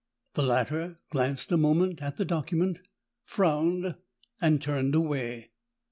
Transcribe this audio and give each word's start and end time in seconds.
The 0.33 0.41
latter 0.41 0.97
glanced 1.11 1.51
a 1.51 1.57
moment 1.57 2.01
at 2.01 2.17
the 2.17 2.25
document, 2.25 2.79
frowned, 3.23 3.97
and 4.41 4.59
turned 4.59 4.95
away. 4.95 5.51